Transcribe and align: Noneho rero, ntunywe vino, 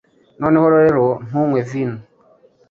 Noneho 0.39 0.67
rero, 0.77 1.05
ntunywe 1.27 1.59
vino, 1.69 1.99